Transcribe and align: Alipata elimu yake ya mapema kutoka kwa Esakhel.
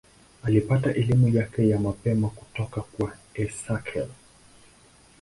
Alipata 0.43 0.93
elimu 0.95 1.27
yake 1.27 1.69
ya 1.69 1.79
mapema 1.79 2.29
kutoka 2.29 2.81
kwa 2.81 3.17
Esakhel. 3.33 4.07